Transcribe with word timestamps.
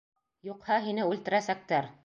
Юҡһа 0.49 0.79
һине 0.87 1.05
үлтерәсәктәр. 1.11 1.93